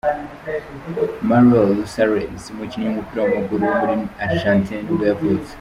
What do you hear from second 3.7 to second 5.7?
muri Argentine nibwo yavutse.